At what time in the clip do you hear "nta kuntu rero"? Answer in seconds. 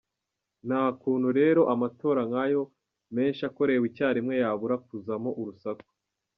0.67-1.61